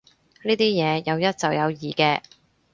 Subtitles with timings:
[0.41, 2.21] 呢啲嘢有一就有二嘅